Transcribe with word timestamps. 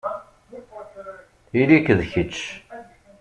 Ili-k 1.59 1.87
d 1.97 1.99
kečč. 2.11 2.35